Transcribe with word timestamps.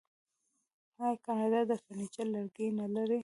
آیا 1.03 1.17
کاناډا 1.25 1.61
د 1.69 1.71
فرنیچر 1.83 2.25
لرګي 2.35 2.67
نلري؟ 2.79 3.19